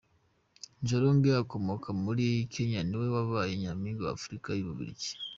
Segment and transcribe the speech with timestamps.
[0.81, 5.11] Njoronge ukomoka muri Kenya niwe wabaye Nyaminga w’Africa mu Bubiligi